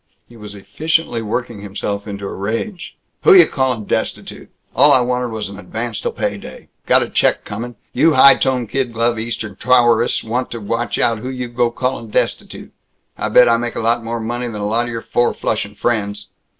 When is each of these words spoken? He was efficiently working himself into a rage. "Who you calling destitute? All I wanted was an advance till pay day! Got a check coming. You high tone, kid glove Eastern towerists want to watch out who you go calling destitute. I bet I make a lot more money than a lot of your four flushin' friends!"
He 0.27 0.35
was 0.35 0.55
efficiently 0.55 1.21
working 1.21 1.61
himself 1.61 2.07
into 2.07 2.25
a 2.25 2.33
rage. 2.33 2.97
"Who 3.21 3.35
you 3.35 3.45
calling 3.45 3.85
destitute? 3.85 4.49
All 4.75 4.91
I 4.91 5.01
wanted 5.01 5.27
was 5.27 5.47
an 5.47 5.59
advance 5.59 5.99
till 5.99 6.11
pay 6.11 6.37
day! 6.37 6.69
Got 6.87 7.03
a 7.03 7.07
check 7.11 7.45
coming. 7.45 7.75
You 7.93 8.13
high 8.15 8.33
tone, 8.37 8.65
kid 8.65 8.93
glove 8.93 9.19
Eastern 9.19 9.57
towerists 9.57 10.23
want 10.23 10.49
to 10.49 10.59
watch 10.59 10.97
out 10.97 11.19
who 11.19 11.29
you 11.29 11.47
go 11.49 11.69
calling 11.69 12.09
destitute. 12.09 12.73
I 13.15 13.29
bet 13.29 13.47
I 13.47 13.57
make 13.57 13.75
a 13.75 13.79
lot 13.79 14.03
more 14.03 14.19
money 14.19 14.47
than 14.47 14.59
a 14.61 14.65
lot 14.65 14.87
of 14.87 14.91
your 14.91 15.03
four 15.03 15.35
flushin' 15.35 15.75
friends!" 15.75 16.29